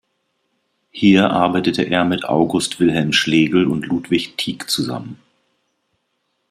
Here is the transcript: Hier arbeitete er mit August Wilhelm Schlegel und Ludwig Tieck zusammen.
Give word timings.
Hier 0.89 1.29
arbeitete 1.29 1.83
er 1.83 2.05
mit 2.05 2.25
August 2.25 2.79
Wilhelm 2.79 3.13
Schlegel 3.13 3.65
und 3.67 3.85
Ludwig 3.85 4.35
Tieck 4.35 4.67
zusammen. 4.67 5.19